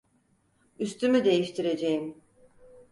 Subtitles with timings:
[0.79, 2.15] Üstümü değiştireceğim.